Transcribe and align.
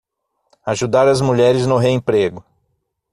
Ajudar 0.65 1.07
as 1.07 1.21
mulheres 1.21 1.67
no 1.67 1.77
re-emprego 1.77 2.43